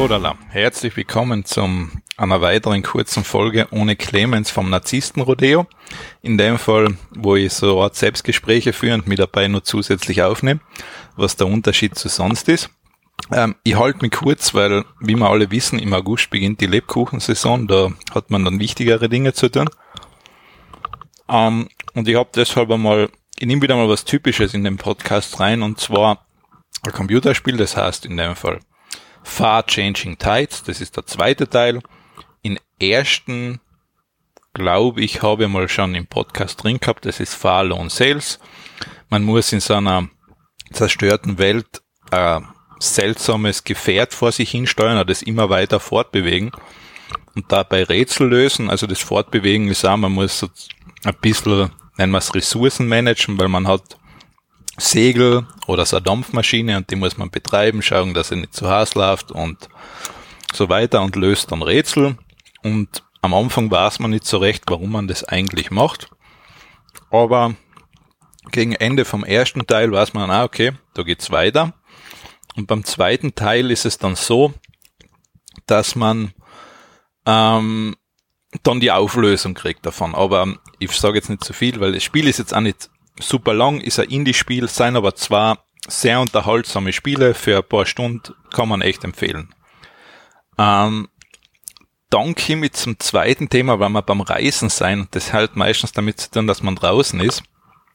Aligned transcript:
Sodala, 0.00 0.38
herzlich 0.48 0.96
willkommen 0.96 1.44
zum 1.44 2.00
einer 2.16 2.40
weiteren 2.40 2.82
kurzen 2.82 3.22
Folge 3.22 3.68
ohne 3.70 3.96
Clemens 3.96 4.50
vom 4.50 4.70
Narzissten-Rodeo. 4.70 5.66
In 6.22 6.38
dem 6.38 6.56
Fall, 6.56 6.96
wo 7.10 7.36
ich 7.36 7.52
so 7.52 7.82
Art 7.82 7.96
Selbstgespräche 7.96 8.72
führe 8.72 8.94
und 8.94 9.06
mich 9.06 9.18
dabei 9.18 9.46
nur 9.46 9.62
zusätzlich 9.62 10.22
aufnehme, 10.22 10.60
was 11.16 11.36
der 11.36 11.48
Unterschied 11.48 11.96
zu 11.96 12.08
sonst 12.08 12.48
ist. 12.48 12.70
Ähm, 13.30 13.56
ich 13.62 13.78
halte 13.78 13.98
mich 14.00 14.12
kurz, 14.12 14.54
weil, 14.54 14.86
wie 15.00 15.16
wir 15.16 15.28
alle 15.28 15.50
wissen, 15.50 15.78
im 15.78 15.92
August 15.92 16.30
beginnt 16.30 16.62
die 16.62 16.66
Lebkuchensaison, 16.66 17.66
da 17.66 17.92
hat 18.14 18.30
man 18.30 18.42
dann 18.46 18.58
wichtigere 18.58 19.10
Dinge 19.10 19.34
zu 19.34 19.50
tun. 19.50 19.68
Ähm, 21.28 21.68
und 21.92 22.08
ich 22.08 22.16
habe 22.16 22.30
deshalb 22.34 22.70
einmal, 22.70 23.10
ich 23.38 23.46
nehme 23.46 23.60
wieder 23.60 23.76
mal 23.76 23.90
was 23.90 24.06
Typisches 24.06 24.54
in 24.54 24.64
den 24.64 24.78
Podcast 24.78 25.38
rein, 25.40 25.60
und 25.60 25.78
zwar 25.78 26.24
ein 26.84 26.92
Computerspiel, 26.92 27.58
das 27.58 27.76
heißt 27.76 28.06
in 28.06 28.16
dem 28.16 28.34
Fall 28.34 28.60
Far 29.22 29.66
Changing 29.66 30.18
Tides, 30.18 30.62
das 30.64 30.80
ist 30.80 30.96
der 30.96 31.06
zweite 31.06 31.48
Teil. 31.48 31.80
In 32.42 32.58
ersten, 32.80 33.60
glaube 34.54 35.02
ich, 35.02 35.22
habe 35.22 35.44
ich 35.44 35.48
mal 35.48 35.68
schon 35.68 35.94
im 35.94 36.06
Podcast 36.06 36.62
drin 36.62 36.80
gehabt, 36.80 37.06
das 37.06 37.20
ist 37.20 37.34
Far 37.34 37.64
Lone 37.64 37.90
Sales. 37.90 38.38
Man 39.08 39.22
muss 39.22 39.52
in 39.52 39.60
so 39.60 39.74
einer 39.74 40.08
zerstörten 40.72 41.38
Welt 41.38 41.82
äh, 42.10 42.40
seltsames 42.78 43.64
Gefährt 43.64 44.14
vor 44.14 44.32
sich 44.32 44.50
hinsteuern, 44.50 44.96
oder 44.96 45.04
das 45.04 45.22
immer 45.22 45.50
weiter 45.50 45.80
fortbewegen 45.80 46.50
und 47.34 47.52
dabei 47.52 47.84
Rätsel 47.84 48.28
lösen. 48.28 48.70
Also 48.70 48.86
das 48.86 49.00
Fortbewegen 49.00 49.68
ist 49.68 49.84
auch, 49.84 49.96
man 49.96 50.12
muss 50.12 50.42
ein 51.04 51.14
bisschen, 51.20 51.70
nennen 51.96 52.12
wir 52.12 52.18
es 52.18 52.34
Ressourcen 52.34 52.88
managen, 52.88 53.38
weil 53.38 53.48
man 53.48 53.68
hat 53.68 53.99
Segel 54.80 55.46
oder 55.66 55.86
so 55.86 55.96
eine 55.96 56.04
Dampfmaschine 56.04 56.76
und 56.76 56.90
die 56.90 56.96
muss 56.96 57.16
man 57.16 57.30
betreiben, 57.30 57.82
schauen, 57.82 58.14
dass 58.14 58.28
sie 58.28 58.36
nicht 58.36 58.54
zu 58.54 58.70
Hause 58.70 58.98
läuft 58.98 59.30
und 59.30 59.68
so 60.52 60.68
weiter 60.68 61.02
und 61.02 61.16
löst 61.16 61.52
dann 61.52 61.62
Rätsel. 61.62 62.16
Und 62.62 63.02
am 63.22 63.34
Anfang 63.34 63.70
weiß 63.70 64.00
man 64.00 64.10
nicht 64.10 64.26
so 64.26 64.38
recht, 64.38 64.64
warum 64.68 64.92
man 64.92 65.08
das 65.08 65.24
eigentlich 65.24 65.70
macht. 65.70 66.10
Aber 67.10 67.54
gegen 68.50 68.72
Ende 68.72 69.04
vom 69.04 69.24
ersten 69.24 69.66
Teil 69.66 69.92
weiß 69.92 70.14
man, 70.14 70.30
ah, 70.30 70.44
okay, 70.44 70.72
da 70.94 71.02
geht's 71.02 71.30
weiter. 71.30 71.74
Und 72.56 72.66
beim 72.66 72.84
zweiten 72.84 73.34
Teil 73.34 73.70
ist 73.70 73.84
es 73.84 73.98
dann 73.98 74.16
so, 74.16 74.52
dass 75.66 75.94
man 75.94 76.32
ähm, 77.26 77.96
dann 78.62 78.80
die 78.80 78.90
Auflösung 78.90 79.54
kriegt 79.54 79.86
davon. 79.86 80.14
Aber 80.14 80.54
ich 80.78 80.92
sage 80.92 81.16
jetzt 81.16 81.30
nicht 81.30 81.44
zu 81.44 81.52
viel, 81.52 81.80
weil 81.80 81.92
das 81.92 82.02
Spiel 82.02 82.26
ist 82.26 82.38
jetzt 82.38 82.54
auch 82.54 82.60
nicht 82.60 82.90
super 83.20 83.54
lang, 83.54 83.80
ist 83.80 83.98
ein 83.98 84.08
Indie-Spiel, 84.08 84.68
sein 84.68 84.96
aber 84.96 85.14
zwar 85.14 85.64
sehr 85.88 86.20
unterhaltsame 86.20 86.92
Spiele, 86.92 87.34
für 87.34 87.58
ein 87.58 87.68
paar 87.68 87.86
Stunden 87.86 88.34
kann 88.52 88.68
man 88.68 88.82
echt 88.82 89.04
empfehlen. 89.04 89.54
Ähm, 90.58 91.08
dann 92.10 92.34
komme 92.34 92.66
ich 92.66 92.72
zum 92.72 92.98
zweiten 92.98 93.48
Thema, 93.48 93.78
weil 93.78 93.88
wir 93.88 94.02
beim 94.02 94.20
Reisen 94.20 94.68
sein, 94.68 95.08
das 95.12 95.32
halt 95.32 95.56
meistens 95.56 95.92
damit 95.92 96.20
zu 96.20 96.30
tun, 96.30 96.46
dass 96.46 96.62
man 96.62 96.74
draußen 96.74 97.20
ist. 97.20 97.42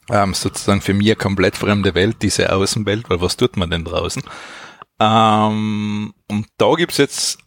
Ähm, 0.10 0.34
sozusagen 0.34 0.82
für 0.82 0.94
mich 0.94 1.18
komplett 1.18 1.58
fremde 1.58 1.96
Welt, 1.96 2.18
diese 2.22 2.54
Außenwelt, 2.54 3.10
weil 3.10 3.22
was 3.22 3.38
tut 3.38 3.58
man 3.58 3.70
denn 3.70 3.84
draußen? 3.84 4.24
Ähm, 5.00 6.14
und 6.30 6.48
da 6.58 6.74
gibt's 6.76 6.98
jetzt 6.98 7.40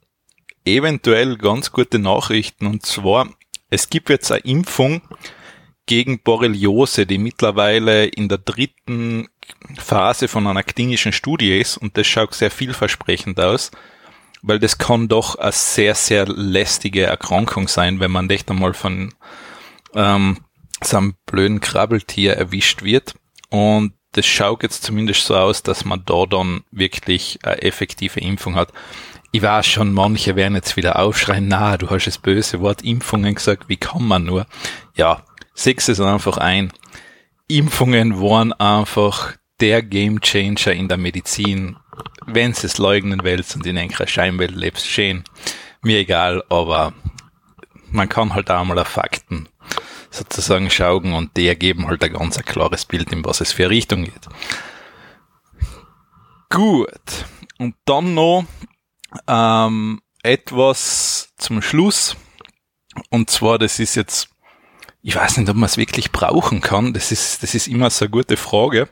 eventuell 0.64 1.36
ganz 1.36 1.72
gute 1.72 1.98
Nachrichten 1.98 2.66
und 2.66 2.84
zwar, 2.84 3.28
es 3.70 3.88
gibt 3.88 4.10
jetzt 4.10 4.30
eine 4.30 4.42
Impfung 4.42 5.02
gegen 5.88 6.20
Borreliose, 6.20 7.06
die 7.06 7.18
mittlerweile 7.18 8.04
in 8.04 8.28
der 8.28 8.38
dritten 8.38 9.26
Phase 9.76 10.28
von 10.28 10.46
einer 10.46 10.62
klinischen 10.62 11.12
Studie 11.12 11.58
ist 11.58 11.78
und 11.78 11.96
das 11.96 12.06
schaut 12.06 12.34
sehr 12.34 12.50
vielversprechend 12.50 13.40
aus, 13.40 13.72
weil 14.42 14.58
das 14.60 14.78
kann 14.78 15.08
doch 15.08 15.34
eine 15.36 15.50
sehr, 15.50 15.94
sehr 15.94 16.26
lästige 16.28 17.04
Erkrankung 17.04 17.66
sein, 17.66 17.98
wenn 18.00 18.10
man 18.10 18.28
echt 18.30 18.50
einmal 18.50 18.74
von 18.74 19.14
ähm, 19.94 20.38
so 20.84 20.98
einem 20.98 21.14
blöden 21.26 21.60
Krabbeltier 21.60 22.34
erwischt 22.34 22.82
wird. 22.82 23.14
Und 23.48 23.94
das 24.12 24.26
schaut 24.26 24.62
jetzt 24.62 24.84
zumindest 24.84 25.24
so 25.24 25.36
aus, 25.36 25.62
dass 25.62 25.86
man 25.86 26.02
da 26.04 26.26
dann 26.26 26.64
wirklich 26.70 27.38
eine 27.42 27.62
effektive 27.62 28.20
Impfung 28.20 28.56
hat. 28.56 28.72
Ich 29.32 29.40
weiß 29.40 29.66
schon, 29.66 29.92
manche 29.92 30.36
werden 30.36 30.54
jetzt 30.54 30.76
wieder 30.76 30.98
aufschreien, 30.98 31.48
na, 31.48 31.78
du 31.78 31.88
hast 31.88 32.06
das 32.06 32.18
böse 32.18 32.60
Wort 32.60 32.82
Impfungen 32.82 33.34
gesagt, 33.34 33.68
wie 33.68 33.76
kann 33.76 34.04
man 34.04 34.24
nur? 34.24 34.46
Ja, 34.94 35.22
sechs 35.58 35.88
es 35.88 36.00
einfach 36.00 36.38
ein. 36.38 36.72
Impfungen 37.48 38.20
waren 38.20 38.52
einfach 38.52 39.34
der 39.60 39.82
Game 39.82 40.20
Changer 40.20 40.72
in 40.72 40.88
der 40.88 40.98
Medizin. 40.98 41.76
Wenn 42.26 42.54
sie 42.54 42.66
es 42.66 42.78
leugnen 42.78 43.20
willst 43.24 43.56
und 43.56 43.66
in 43.66 43.78
einer 43.78 44.06
Scheinwelt 44.06 44.54
lebst, 44.54 44.86
schön. 44.86 45.24
Mir 45.82 45.98
egal, 45.98 46.44
aber 46.48 46.92
man 47.90 48.08
kann 48.08 48.34
halt 48.34 48.50
auch 48.50 48.64
mal 48.64 48.78
auf 48.78 48.88
Fakten 48.88 49.48
sozusagen 50.10 50.70
schauen 50.70 51.12
und 51.12 51.36
die 51.36 51.48
ergeben 51.48 51.86
halt 51.86 52.02
ein 52.02 52.12
ganz 52.12 52.38
klares 52.44 52.84
Bild, 52.84 53.12
in 53.12 53.24
was 53.24 53.40
es 53.40 53.52
für 53.52 53.68
Richtung 53.68 54.04
geht. 54.04 54.28
Gut. 56.50 57.26
Und 57.58 57.74
dann 57.84 58.14
noch 58.14 58.44
ähm, 59.26 60.00
etwas 60.22 61.32
zum 61.36 61.62
Schluss. 61.62 62.16
Und 63.10 63.30
zwar, 63.30 63.58
das 63.58 63.78
ist 63.78 63.96
jetzt, 63.96 64.28
ich 65.08 65.16
weiß 65.16 65.38
nicht, 65.38 65.48
ob 65.48 65.56
man 65.56 65.64
es 65.64 65.78
wirklich 65.78 66.12
brauchen 66.12 66.60
kann. 66.60 66.92
Das 66.92 67.12
ist, 67.12 67.42
das 67.42 67.54
ist 67.54 67.66
immer 67.66 67.88
so 67.88 68.04
eine 68.04 68.10
gute 68.10 68.36
Frage. 68.36 68.90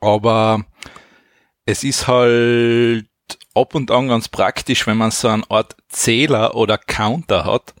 Aber 0.00 0.64
es 1.64 1.84
ist 1.84 2.08
halt 2.08 3.06
ab 3.54 3.76
und 3.76 3.92
an 3.92 4.08
ganz 4.08 4.28
praktisch, 4.28 4.84
wenn 4.88 4.96
man 4.96 5.12
so 5.12 5.28
eine 5.28 5.48
Art 5.48 5.76
Zähler 5.88 6.56
oder 6.56 6.76
Counter 6.76 7.44
hat, 7.44 7.72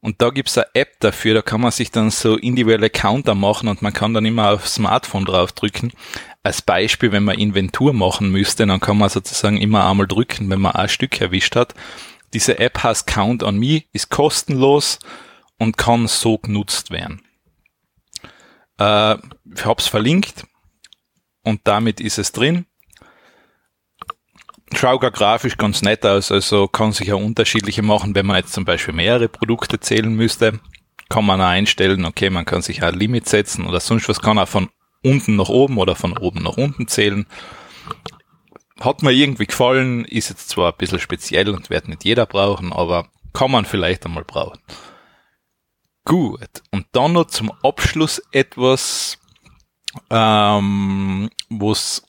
und 0.00 0.20
da 0.20 0.30
gibt's 0.30 0.58
eine 0.58 0.66
App 0.74 0.98
dafür, 0.98 1.34
da 1.34 1.42
kann 1.42 1.60
man 1.60 1.70
sich 1.70 1.92
dann 1.92 2.10
so 2.10 2.36
individuelle 2.36 2.90
Counter 2.90 3.36
machen 3.36 3.68
und 3.68 3.82
man 3.82 3.92
kann 3.92 4.12
dann 4.12 4.26
immer 4.26 4.50
auf 4.50 4.66
Smartphone 4.66 5.24
draufdrücken. 5.24 5.92
Als 6.42 6.62
Beispiel, 6.62 7.12
wenn 7.12 7.24
man 7.24 7.38
Inventur 7.38 7.92
machen 7.92 8.30
müsste, 8.32 8.66
dann 8.66 8.80
kann 8.80 8.98
man 8.98 9.08
sozusagen 9.08 9.56
immer 9.56 9.88
einmal 9.88 10.08
drücken, 10.08 10.50
wenn 10.50 10.60
man 10.60 10.72
ein 10.72 10.88
Stück 10.88 11.20
erwischt 11.20 11.54
hat. 11.54 11.74
Diese 12.34 12.58
App 12.58 12.82
heißt 12.82 13.06
Count 13.06 13.44
on 13.44 13.56
Me, 13.56 13.84
ist 13.92 14.10
kostenlos 14.10 14.98
und 15.58 15.76
kann 15.76 16.06
so 16.06 16.38
genutzt 16.38 16.90
werden. 16.90 17.22
Äh, 18.78 19.16
ich 19.54 19.64
hab's 19.64 19.86
verlinkt 19.86 20.46
und 21.42 21.60
damit 21.64 22.00
ist 22.00 22.18
es 22.18 22.32
drin 22.32 22.66
schaut 24.74 25.04
auch 25.04 25.12
grafisch 25.12 25.56
ganz 25.56 25.82
nett 25.82 26.04
aus, 26.04 26.32
also 26.32 26.68
kann 26.68 26.92
sich 26.92 27.12
auch 27.12 27.20
unterschiedliche 27.20 27.82
machen, 27.82 28.14
wenn 28.14 28.26
man 28.26 28.36
jetzt 28.36 28.52
zum 28.52 28.64
Beispiel 28.64 28.94
mehrere 28.94 29.28
Produkte 29.28 29.80
zählen 29.80 30.12
müsste, 30.14 30.60
kann 31.08 31.24
man 31.24 31.40
auch 31.40 31.46
einstellen, 31.46 32.04
okay, 32.04 32.30
man 32.30 32.44
kann 32.44 32.62
sich 32.62 32.82
ein 32.82 32.94
Limit 32.94 33.28
setzen 33.28 33.66
oder 33.66 33.80
sonst 33.80 34.08
was, 34.08 34.20
kann 34.20 34.38
auch 34.38 34.48
von 34.48 34.68
unten 35.02 35.36
nach 35.36 35.48
oben 35.48 35.78
oder 35.78 35.94
von 35.94 36.16
oben 36.18 36.42
nach 36.42 36.56
unten 36.56 36.88
zählen. 36.88 37.26
Hat 38.80 39.02
mir 39.02 39.12
irgendwie 39.12 39.46
gefallen, 39.46 40.04
ist 40.04 40.28
jetzt 40.28 40.48
zwar 40.48 40.72
ein 40.72 40.78
bisschen 40.78 40.98
speziell 40.98 41.48
und 41.50 41.70
wird 41.70 41.88
nicht 41.88 42.04
jeder 42.04 42.26
brauchen, 42.26 42.72
aber 42.72 43.08
kann 43.32 43.50
man 43.50 43.64
vielleicht 43.64 44.04
einmal 44.04 44.24
brauchen. 44.24 44.58
Gut, 46.06 46.62
und 46.70 46.86
dann 46.92 47.14
noch 47.14 47.26
zum 47.26 47.50
Abschluss 47.64 48.22
etwas, 48.30 49.18
ähm, 50.08 51.28
wo 51.50 51.72
es 51.72 52.04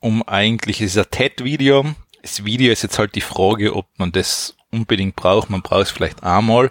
um 0.00 0.22
eigentlich, 0.22 0.80
ist 0.80 0.96
ein 0.96 1.04
TED-Video. 1.10 1.84
Das 2.22 2.46
Video 2.46 2.72
ist 2.72 2.82
jetzt 2.82 2.98
halt 2.98 3.14
die 3.14 3.20
Frage, 3.20 3.76
ob 3.76 3.86
man 3.98 4.10
das 4.10 4.56
unbedingt 4.70 5.16
braucht. 5.16 5.50
Man 5.50 5.60
braucht 5.60 5.82
es 5.82 5.90
vielleicht 5.90 6.22
einmal. 6.22 6.70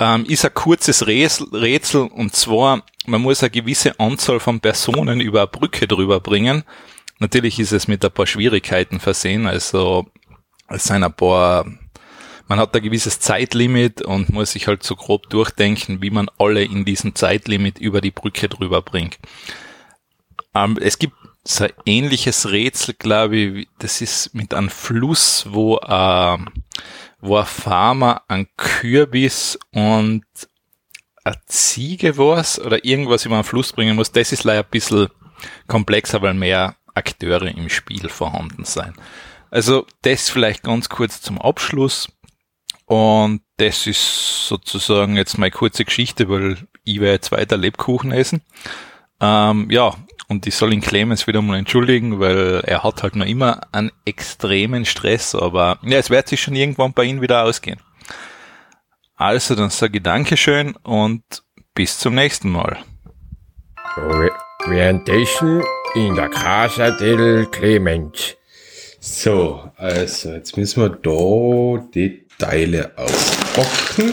Ähm, 0.00 0.24
ist 0.26 0.44
ein 0.44 0.52
kurzes 0.52 1.06
Rätsel 1.06 2.08
und 2.08 2.34
zwar, 2.34 2.82
man 3.06 3.22
muss 3.22 3.44
eine 3.44 3.50
gewisse 3.50 4.00
Anzahl 4.00 4.40
von 4.40 4.58
Personen 4.58 5.20
über 5.20 5.42
eine 5.42 5.46
Brücke 5.46 5.86
drüber 5.86 6.18
bringen. 6.18 6.64
Natürlich 7.20 7.60
ist 7.60 7.70
es 7.70 7.86
mit 7.86 8.04
ein 8.04 8.10
paar 8.10 8.26
Schwierigkeiten 8.26 8.98
versehen, 8.98 9.46
also 9.46 10.06
es 10.68 10.84
sind 10.84 11.04
ein 11.04 11.12
paar, 11.12 11.66
man 12.48 12.58
hat 12.58 12.74
ein 12.74 12.82
gewisses 12.82 13.20
Zeitlimit 13.20 14.02
und 14.02 14.30
muss 14.30 14.52
sich 14.52 14.66
halt 14.66 14.82
so 14.82 14.94
grob 14.94 15.28
durchdenken, 15.30 16.02
wie 16.02 16.10
man 16.10 16.30
alle 16.38 16.62
in 16.62 16.84
diesem 16.84 17.14
Zeitlimit 17.14 17.78
über 17.78 18.00
die 18.00 18.10
Brücke 18.10 18.48
drüber 18.48 18.82
bringt. 18.82 19.18
Ähm, 20.54 20.78
es 20.80 20.98
gibt 20.98 21.14
so 21.44 21.64
ein 21.64 21.72
ähnliches 21.84 22.50
Rätsel, 22.50 22.94
glaube 22.94 23.36
ich, 23.36 23.68
das 23.78 24.00
ist 24.00 24.34
mit 24.34 24.54
einem 24.54 24.70
Fluss, 24.70 25.46
wo, 25.48 25.78
äh, 25.78 26.38
wo 27.20 27.36
ein 27.36 27.46
Farmer 27.46 28.22
ein 28.28 28.48
Kürbis 28.56 29.58
und 29.72 30.24
eine 31.24 31.40
Ziege 31.46 32.16
war's 32.16 32.60
oder 32.60 32.84
irgendwas 32.84 33.24
über 33.24 33.34
einen 33.34 33.44
Fluss 33.44 33.72
bringen 33.72 33.96
muss. 33.96 34.12
Das 34.12 34.32
ist 34.32 34.44
leider 34.44 34.62
ein 34.62 34.70
bisschen 34.70 35.08
komplexer, 35.66 36.22
weil 36.22 36.34
mehr 36.34 36.76
Akteure 36.94 37.48
im 37.48 37.68
Spiel 37.68 38.08
vorhanden 38.08 38.64
sein. 38.64 38.94
Also 39.50 39.86
das 40.02 40.28
vielleicht 40.28 40.62
ganz 40.62 40.88
kurz 40.88 41.20
zum 41.20 41.40
Abschluss. 41.40 42.08
Und 42.86 43.42
das 43.58 43.86
ist 43.86 44.46
sozusagen 44.48 45.16
jetzt 45.16 45.38
meine 45.38 45.50
kurze 45.50 45.84
Geschichte, 45.84 46.28
weil 46.28 46.56
ich 46.84 47.00
werde 47.00 47.14
jetzt 47.14 47.32
weiter 47.32 47.56
Lebkuchen 47.56 48.12
essen. 48.12 48.42
Ähm, 49.20 49.68
ja, 49.70 49.94
Und 50.28 50.46
ich 50.46 50.56
soll 50.56 50.72
ihn 50.72 50.80
Clemens 50.80 51.26
wieder 51.26 51.40
mal 51.40 51.58
entschuldigen, 51.58 52.18
weil 52.18 52.62
er 52.64 52.82
hat 52.82 53.02
halt 53.02 53.14
noch 53.16 53.26
immer 53.26 53.60
einen 53.72 53.92
extremen 54.04 54.84
Stress, 54.84 55.34
aber 55.34 55.78
ja, 55.82 55.98
es 55.98 56.10
wird 56.10 56.28
sich 56.28 56.40
schon 56.40 56.56
irgendwann 56.56 56.92
bei 56.92 57.04
ihm 57.04 57.20
wieder 57.20 57.44
ausgehen. 57.44 57.80
Also, 59.14 59.54
dann 59.54 59.70
sage 59.70 59.98
ich 59.98 60.02
Dankeschön 60.02 60.76
und 60.82 61.22
bis 61.74 61.98
zum 61.98 62.14
nächsten 62.14 62.50
Mal. 62.50 62.78
Orientation 64.66 65.62
in 65.94 66.14
der 66.16 66.28
Casa 66.28 66.90
del 66.90 67.46
Clement. 67.46 68.36
So, 69.08 69.70
also 69.76 70.32
jetzt 70.32 70.56
müssen 70.56 70.82
wir 70.82 70.88
da 70.88 71.88
die 71.94 72.26
Teile 72.38 72.90
auspacken. 72.98 74.12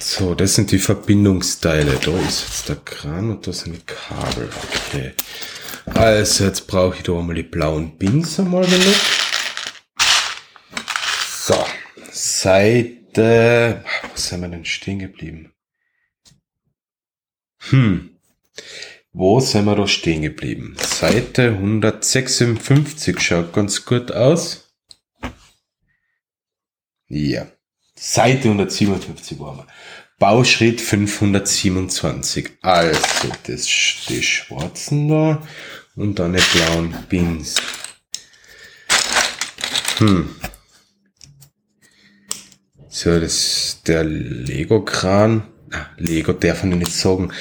So, 0.00 0.34
das 0.34 0.54
sind 0.54 0.72
die 0.72 0.78
Verbindungsteile. 0.78 1.98
Da 2.02 2.18
ist 2.20 2.40
jetzt 2.40 2.68
der 2.70 2.76
Kran 2.76 3.30
und 3.32 3.46
da 3.46 3.52
sind 3.52 3.76
die 3.76 3.84
Kabel. 3.84 4.48
Okay. 4.88 5.12
Also, 5.92 6.44
jetzt 6.44 6.66
brauche 6.66 6.96
ich 6.96 7.02
da 7.02 7.12
mal 7.12 7.34
die 7.34 7.42
blauen 7.42 7.98
Pins 7.98 8.40
einmal 8.40 8.64
benutzt. 8.64 9.06
So, 11.28 11.66
Seite. 12.10 13.84
Wo 14.02 14.16
sind 14.16 14.40
wir 14.40 14.48
denn 14.48 14.64
stehen 14.64 15.00
geblieben? 15.00 15.52
Hm. 17.68 18.15
Wo 19.12 19.40
sind 19.40 19.64
wir 19.64 19.74
da 19.74 19.86
stehen 19.86 20.22
geblieben? 20.22 20.76
Seite 20.78 21.48
156 21.48 23.18
schaut 23.18 23.52
ganz 23.52 23.84
gut 23.84 24.12
aus. 24.12 24.74
Ja. 27.08 27.46
Seite 27.94 28.48
157 28.48 29.38
waren 29.40 29.58
wir. 29.58 29.66
Bauschritt 30.18 30.80
527. 30.80 32.58
Also 32.62 33.28
das, 33.46 33.66
die 34.08 34.22
schwarzen 34.22 35.08
da 35.08 35.46
und 35.94 36.18
dann 36.18 36.34
die 36.34 36.42
blauen 36.52 36.94
Pins. 37.08 37.56
Hm. 39.98 40.28
So, 42.88 43.18
das 43.18 43.82
der 43.86 44.04
Lego-Kran. 44.04 45.48
Ah, 45.72 45.86
Lego 45.96 46.32
darf 46.32 46.62
man 46.64 46.78
nicht 46.78 46.92
sagen. 46.92 47.32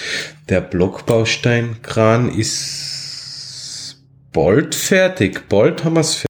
Der 0.49 0.61
Blockbausteinkran 0.61 2.29
ist 2.29 3.97
bald 4.33 4.75
fertig. 4.75 5.47
Bald 5.47 5.83
haben 5.83 5.95
wir 5.95 6.01
es 6.01 6.15
fertig. 6.15 6.23